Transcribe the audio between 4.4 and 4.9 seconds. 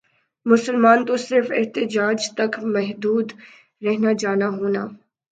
ہونا